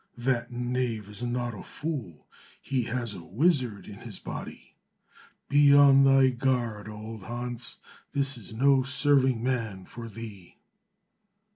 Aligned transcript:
"That 0.17 0.49
knave 0.51 1.09
is 1.09 1.21
not 1.21 1.53
a 1.53 1.61
fool, 1.61 2.25
he 2.59 2.81
has 2.85 3.13
a 3.13 3.23
wizard 3.23 3.85
in 3.85 3.99
his 3.99 4.17
body. 4.17 4.75
Be 5.47 5.75
on 5.75 6.03
thy 6.03 6.29
guard, 6.29 6.89
old 6.89 7.21
Hans, 7.21 7.77
this 8.11 8.35
is 8.35 8.51
no 8.51 8.81
serving 8.81 9.43
man 9.43 9.85
for 9.85 10.07
thee." 10.09 10.57